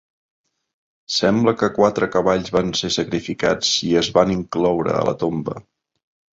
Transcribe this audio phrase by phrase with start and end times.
[1.15, 5.63] Sembla que quatre cavalls van ser sacrificats i es van incloure a la tomba.